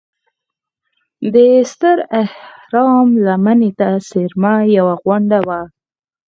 دې 1.33 1.49
ستر 1.71 1.97
اهرام 2.23 3.07
لمنې 3.25 3.71
ته 3.79 3.89
څېرمه 4.09 4.53
یوه 4.77 4.95
غونډه 5.03 5.39
وه. 5.47 5.59